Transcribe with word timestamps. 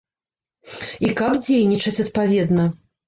І 1.07 1.11
каб 1.19 1.31
дзейнічаць 1.43 2.03
адпаведна. 2.05 2.65